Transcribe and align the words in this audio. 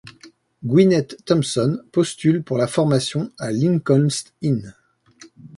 Gwyneth 0.65 1.23
Thompson 1.27 1.79
postule 1.91 2.41
pour 2.41 2.57
la 2.57 2.65
formation 2.65 3.31
à 3.37 3.51
Lincoln's 3.51 4.23
Inn. 4.41 4.73